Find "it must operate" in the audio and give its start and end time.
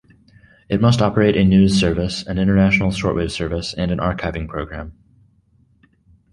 0.67-1.37